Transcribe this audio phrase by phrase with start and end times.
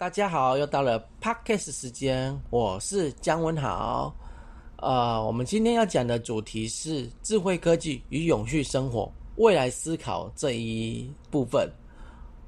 [0.00, 4.10] 大家好，又到了 podcast 时间，我是姜文豪。
[4.78, 11.70] 呃，我们今天要讲的主题是智慧科技与永续生活未来思考这一部分。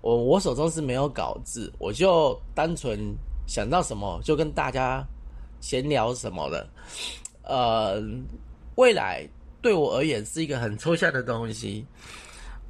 [0.01, 2.99] 我我手中是没有稿子，我就单纯
[3.46, 5.06] 想到什么就跟大家
[5.60, 6.66] 闲聊什么的。
[7.42, 8.03] 呃，
[8.76, 9.28] 未来
[9.60, 11.84] 对我而言是一个很抽象的东西。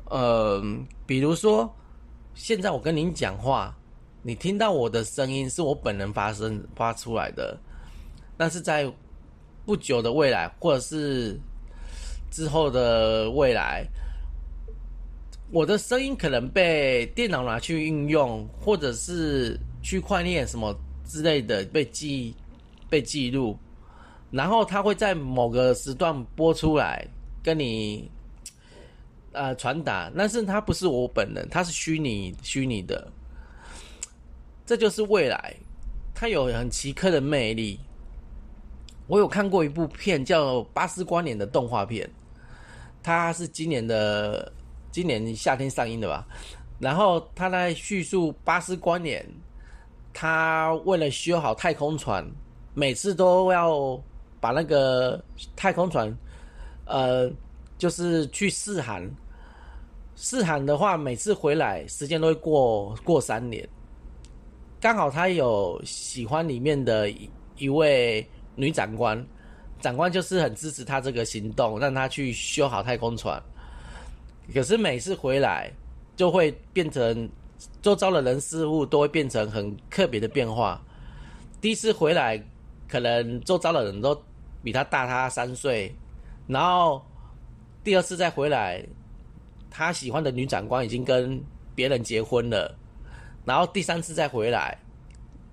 [0.07, 0.61] 呃，
[1.07, 1.73] 比如说，
[2.35, 3.73] 现在我跟您讲话，
[4.23, 7.59] 你听到我的声音是我本人发声发出来的，
[8.37, 8.91] 但是在
[9.67, 11.39] 不久的未来，或者是
[12.31, 13.85] 之后的未来。
[15.51, 22.35] 我的声音可能被电脑拿去运用，或者是区块链什么之类的被记
[22.89, 23.59] 被记录，
[24.31, 27.07] 然后它会在某个时段播出来
[27.43, 28.11] 跟你
[29.33, 33.13] 呃传达，但是它不是我本人，它是虚拟虚拟的，
[34.67, 35.55] 这就是未来，
[36.15, 37.81] 它有很奇特的魅力。
[39.07, 42.09] 我有看过一部片叫《巴斯光年》的动画片，
[43.03, 44.53] 它是今年的。
[44.93, 46.29] 今年夏天上映的吧，
[46.79, 49.27] 然后他在叙述巴斯光年，
[50.13, 52.23] 他为了修好太空船，
[52.75, 53.99] 每次都要
[54.39, 55.19] 把那个
[55.57, 56.15] 太空船，
[56.85, 57.33] 呃，
[57.79, 59.11] 就是去试航，
[60.15, 63.67] 试航的话，每次回来时间都会过过三年。
[64.83, 69.25] 刚好他有喜欢里面的一一位女长官，
[69.81, 73.41] 长官就是很支持他这个行动，让他去修好太空船。
[74.53, 75.71] 可是每次回来，
[76.17, 77.31] 就会变成
[77.81, 80.83] 周遭的人事物都会变成很特别的变化。
[81.61, 82.43] 第一次回来，
[82.89, 84.21] 可能周遭的人都
[84.65, 85.95] 比他大他三岁，
[86.49, 87.01] 然后
[87.85, 88.85] 第二次再回来，
[89.71, 91.41] 他喜欢的女长官已经跟
[91.73, 92.77] 别人结婚了，
[93.45, 94.79] 然后第三次再回来，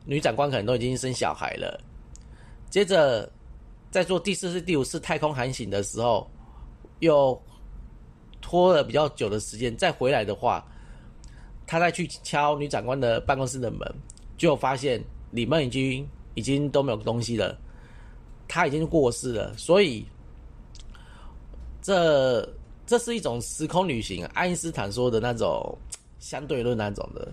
[0.06, 1.80] 女长官可能都已经生小孩了。
[2.70, 3.32] 接着
[3.92, 6.30] 在做第四次、第五次太空航行的时候，
[7.00, 7.40] 又。
[8.42, 10.66] 拖了比较久的时间，再回来的话，
[11.68, 13.86] 他再去敲女长官的办公室的门，
[14.38, 17.60] 就发现里面已经已经都没有东西了，
[18.48, 19.54] 他已经过世了。
[19.58, 20.06] 所以，
[21.82, 22.50] 这
[22.88, 25.78] 这是一种时空旅行，爱因斯坦说的那种
[26.18, 27.28] 相对论那种的。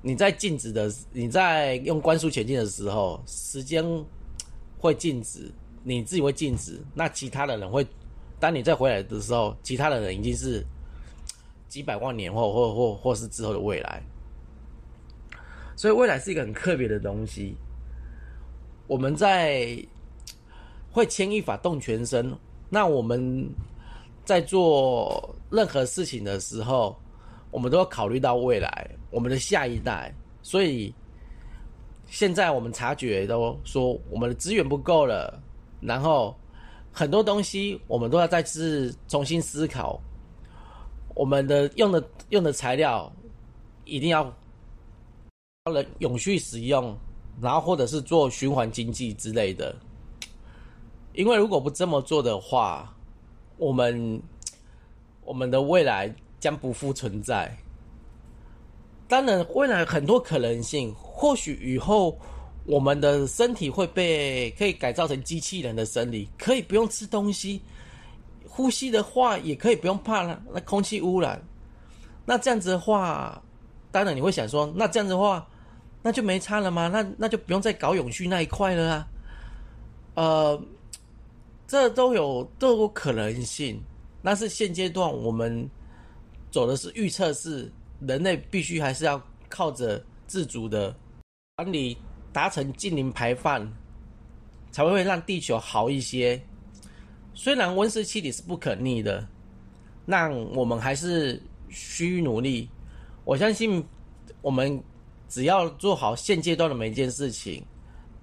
[0.00, 3.84] 你在静止的，你在用光速前进的时候，时间
[4.78, 7.86] 会静止，你自己会静止，那其他的人会。
[8.40, 10.64] 当你再回来的时候，其他的人已经是
[11.68, 14.00] 几百万年或或或或是之后的未来，
[15.74, 17.56] 所以未来是一个很特别的东西。
[18.86, 19.76] 我们在
[20.92, 22.32] 会牵一发动全身，
[22.70, 23.44] 那我们
[24.24, 26.96] 在做任何事情的时候，
[27.50, 30.14] 我们都要考虑到未来，我们的下一代。
[30.42, 30.94] 所以
[32.06, 35.40] 现在我们察觉都说我们的资源不够了，
[35.80, 36.36] 然后。
[36.90, 40.00] 很多东西我们都要再次重新思考，
[41.14, 43.12] 我们的用的用的材料
[43.84, 44.24] 一定要
[45.66, 46.96] 了永续使用，
[47.40, 49.76] 然后或者是做循环经济之类的。
[51.12, 52.92] 因为如果不这么做的话，
[53.58, 54.20] 我们
[55.24, 57.56] 我们的未来将不复存在。
[59.06, 62.18] 当然，未来很多可能性，或许以后。
[62.68, 67.62] 我们的身体会被可以改造成机器人的生理，可以不用吃东西，
[68.46, 71.42] 呼吸的话也可以不用怕了那空气污染。
[72.26, 73.42] 那这样子的话，
[73.90, 75.48] 当然你会想说，那这样子的话，
[76.02, 76.88] 那就没差了吗？
[76.92, 79.08] 那那就不用再搞永续那一块了啊。
[80.16, 80.62] 呃，
[81.66, 83.82] 这都有都有可能性。
[84.20, 85.66] 那是现阶段我们
[86.50, 87.70] 走的是预测式，
[88.00, 90.94] 人类必须还是要靠着自主的
[91.56, 91.96] 管理。
[92.30, 93.66] 达成净零排放，
[94.70, 96.40] 才会让地球好一些。
[97.34, 99.26] 虽然温室气体是不可逆的，
[100.04, 102.68] 那我们还是需努力。
[103.24, 103.82] 我相信，
[104.42, 104.80] 我们
[105.26, 107.64] 只要做好现阶段的每一件事情，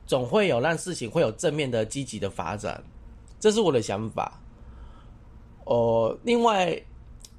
[0.05, 2.81] 总会有让事情会有正面的、积极的发展。
[3.39, 4.39] 这是我的想法。
[5.65, 6.79] 哦，另外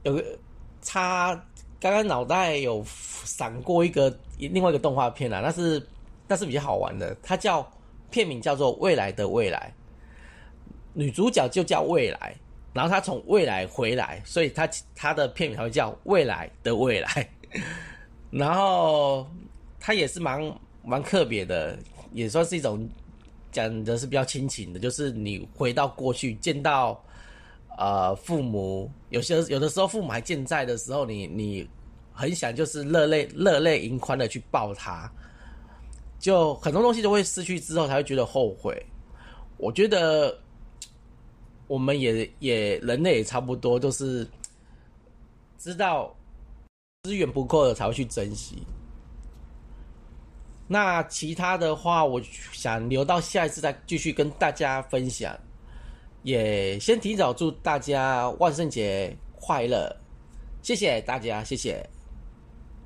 [0.03, 0.39] 有个
[0.87, 1.35] 他，
[1.81, 5.87] 刚刚脑袋有闪过一个另外一个动画片啊，那是。
[6.29, 7.65] 那是比较好玩的，它叫
[8.11, 9.73] 片名叫做《未来的未来》，
[10.93, 12.35] 女主角就叫未来，
[12.73, 17.09] 然后她从未来回来，所以她她的片名才会叫《未来的未来》。
[18.29, 19.25] 然后
[19.79, 21.79] 它也是蛮蛮特别的，
[22.12, 22.91] 也算是一种
[23.53, 27.00] 讲的是比较亲情的，就是你回到过去见到
[27.76, 31.69] 呃父母，有些有的时候父母还健在的时候，你你
[32.12, 35.11] 很想就是热泪热泪盈眶的去抱他。
[36.19, 38.84] 就很多东西都会失去之后才会觉得后悔。
[39.58, 40.37] 我觉得
[41.67, 44.26] 我们也也人类也差不多，就是
[45.58, 46.14] 知道
[47.02, 48.62] 资源不够了才会去珍惜。
[50.67, 52.20] 那其他的话，我
[52.52, 55.38] 想留到下一次再继续跟大家分享。
[56.26, 59.96] 也先提早祝大家万圣节快乐，
[60.61, 61.88] 谢谢大家，谢谢。